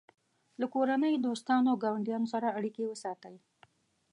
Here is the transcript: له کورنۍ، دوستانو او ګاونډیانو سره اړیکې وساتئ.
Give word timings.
له 0.59 0.65
کورنۍ، 0.73 1.13
دوستانو 1.17 1.67
او 1.71 1.77
ګاونډیانو 1.85 2.27
سره 2.33 2.55
اړیکې 2.57 2.83
وساتئ. 2.87 3.35